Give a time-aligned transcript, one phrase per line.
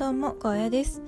[0.00, 1.02] どうもゴーヤです、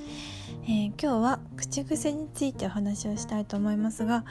[0.65, 4.27] えー、今日は口癖についてお話をしたいと思いますが、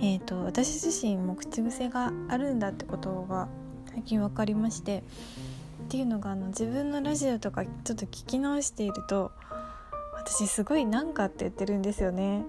[0.00, 3.46] えーと、私自身も口癖があるんだってことが
[3.92, 5.04] 最近分かりまして
[5.84, 9.30] っていうのがあの自分のラジオとかちょっと聞き直していると
[10.14, 12.42] 私すごい「なんか」って言ってるんですよね。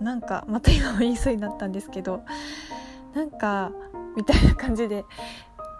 [0.00, 2.22] なんかまた今も言いそうになったんですけど
[3.14, 3.72] なんか
[4.16, 5.04] みたいな感じで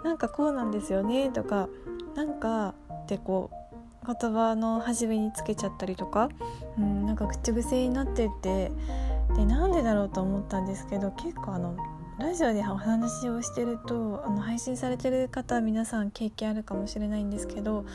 [0.02, 1.68] なんかこうなんですよねとか
[2.16, 3.60] なんかってこう
[4.06, 6.28] 言葉の初めにつけちゃったりとか、
[6.78, 8.72] うん、なんか口癖になってて
[9.36, 11.76] でなんでだろうと思ったんですけど結構あの
[12.20, 17.86] ラジオでお話をしてるとあの配信されてる方皆さん経験あるかもしれないんですけど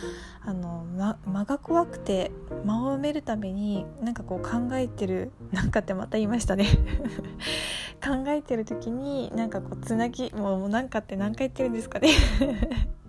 [0.42, 2.32] あの、ま、間が怖くて
[2.66, 6.66] 間を埋めるためになんかこう考えてるなんかってまた言いましたね。
[8.04, 12.10] 考えてる時になんかこうつなぎもうなんかって何回言ってるんですかね。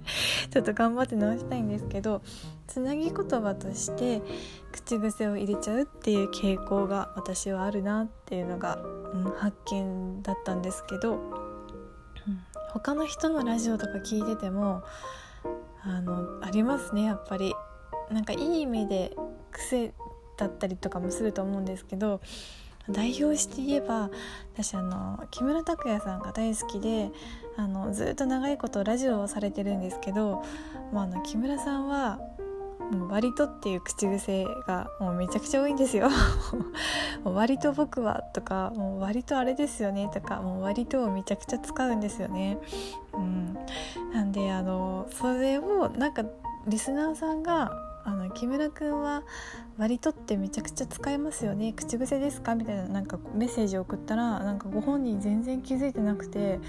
[0.50, 2.22] ちょっと頑張って直したいんですけど
[2.66, 4.22] つなぎ言葉として
[4.72, 11.20] 口癖を入れちゃうっていう傾向が私はあるなっていうのが、うん、発見だったんですけど、うん、
[12.72, 14.82] 他の人のラジオとか聞いてても
[15.82, 17.54] あのありますねやっぱり。
[18.10, 19.16] なんかいい意味で
[19.50, 19.92] 癖
[20.36, 22.20] だったりとかもすると思うんですけど
[22.90, 24.10] 代表して言えば
[24.54, 27.10] 私あの木村拓哉さんが大好きで
[27.56, 30.42] あのずっと長いことラジオをされてるんですけど
[30.92, 32.20] もうあの木村さんは
[32.90, 36.08] もう割とっていう口癖がもうめちゃくちゃ多いんですよ
[37.24, 42.58] もう割と僕はとかもう割とあれですよねとかもう割とをめちゃくちゃ使うんですよね。
[43.14, 43.58] うん、
[44.12, 46.24] なんであのそれをなんか
[46.66, 47.72] リスナーさんが
[48.06, 49.24] あの木村君は
[49.78, 52.54] 割とってめちゃくちゃ使えますよね口癖ですか？
[52.54, 56.60] みたいななんかメッセージを送ったらなんかご本人全然気づいてなくて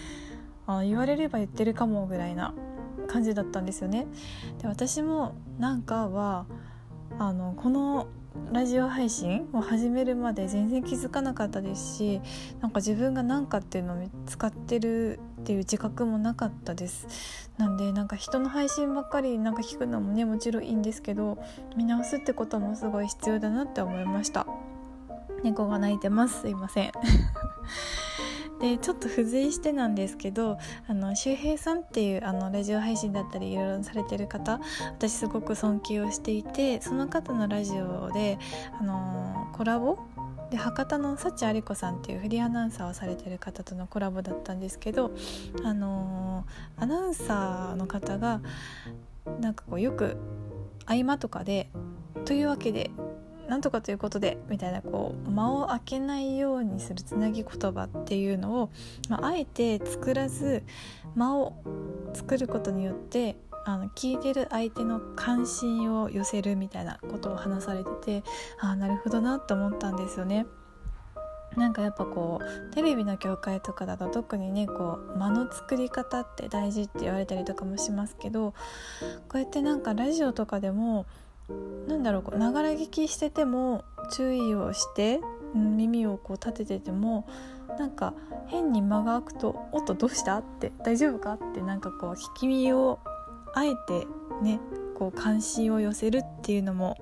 [0.66, 2.56] あ言われれば言ってるかもぐらいな
[3.08, 4.08] 感じだったんですよね。
[4.60, 6.48] で私もなんかは
[7.20, 8.08] あのこの
[8.52, 12.22] ラジオ配信を始めるまで全然気づかなかったですし
[12.62, 17.50] なんか自分が何かっていうのを使ってるっていう自覚もなかったです。
[17.58, 21.38] なんでなんか人の配信ばっかりなんか聞くのもねもちろんいいんですけど
[21.76, 24.48] 見直すってこともすごい必要だなって思いました。
[25.44, 26.42] 猫が鳴いてます。
[26.42, 26.92] すいません。
[28.60, 30.58] でちょっと付随してなんですけど
[30.88, 34.60] あの周平さんっていうあのラジオ配信だったりいろいろされてる方
[34.98, 38.40] 私すごく尊敬をしていてその方のラジオで
[38.80, 40.00] あのコラボ
[40.50, 45.12] で博多の幸あり子さんっていうフリーアナウンサーをされてる方とのコラボだったんですけど、
[45.64, 46.46] あの
[46.78, 48.40] アナウンサーの方が
[49.42, 50.16] なんかこうよく
[50.86, 51.70] 合間とかで
[52.24, 52.92] 「というわけで
[53.48, 58.70] なんとかということでみたいなこう間を空けないようにするつなぎ言葉っていうのを、
[59.10, 60.64] まあ、あえて作らず
[61.16, 61.54] 間を
[62.14, 68.24] 作ることによってあの聞いてる相手の関心を寄せるみたいなことを話されてて
[68.62, 70.46] ああなるほどなと思ったんですよね。
[71.58, 78.54] なんかやっぱこうテレビの業界とかだと特にねこう間の作り方って大事って言われたりとかもしますけど
[79.28, 81.08] こうやってなんかラジオとかでも
[81.88, 85.22] なんだろうこうながら聞きしてても注意をして、
[85.54, 87.28] 耳をこう立ててても
[87.80, 88.14] なんか
[88.48, 93.00] 変に間が空くと「おっとどうした?」って「大丈夫か?」ってなんかこう聞き耳を
[93.54, 94.08] あえて
[94.42, 94.60] ね
[94.96, 96.98] こう関心を寄せるっていうのも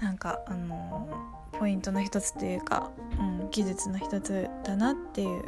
[0.00, 1.08] なんかあの
[1.52, 5.44] ポイントの一つというか、うん、技術の一つだなっていう、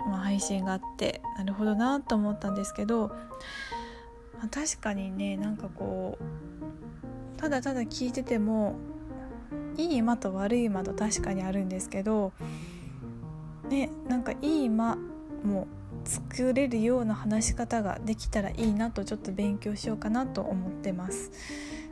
[0.00, 3.08] まあ、配信があってなるほどなと思ったんですけど、
[4.38, 6.55] まあ、確かにねなんかこう
[7.36, 8.76] ただただ聞いてても
[9.76, 12.32] いい間と悪い間と確かにあるんですけど
[13.68, 14.96] ねなんかいい間
[15.44, 15.66] も
[16.04, 21.30] 作れるような話し方ができたらいいなとちょっと勉強しようかなと思ってます。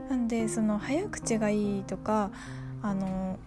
[0.09, 2.31] なんでその早口がいいとか
[2.83, 3.39] あの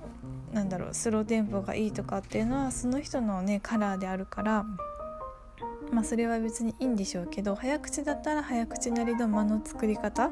[0.52, 4.66] なんだろうスローテンポがいいとかっていうのはその人のねカラーであるから
[5.92, 10.30] まあそれは別にいいんでしょうけど早口だったら早口なりの間の作り方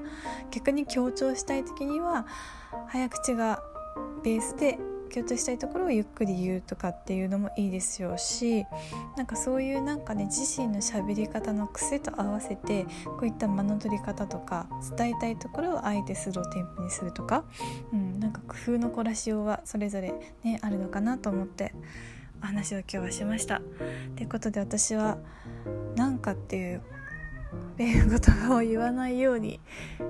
[0.52, 2.26] 逆に強調したい時には
[2.88, 3.62] 早口が
[4.24, 4.78] ベースで
[5.16, 8.66] 強調したいところをゆっくり言うとかっていうのもいいですよし
[9.16, 14.68] なんかそういうなんかね自身の喋り方の癖と合わせてこういった間の取り方とか
[14.98, 17.46] 伝えたいところをあえてスローテンポにするとか、
[17.94, 20.14] うん、なんか工夫の凝らしようはそれぞれ
[20.44, 21.74] ねあるのかなと思って
[22.42, 23.62] お話を今日はしました。
[24.16, 25.18] ということで私は
[25.96, 26.82] 「なんか」っていう
[27.78, 29.60] 言葉を言わないように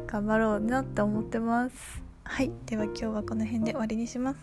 [0.07, 2.04] 頑張ろうなって思ってます。
[2.24, 4.39] はい、では今日はこの辺で終わりにします。